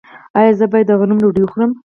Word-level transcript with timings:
ایا 0.37 0.51
زه 0.59 0.65
باید 0.71 0.87
د 0.89 0.91
غنمو 0.99 1.21
ډوډۍ 1.23 1.41
وخورم؟ 1.43 1.71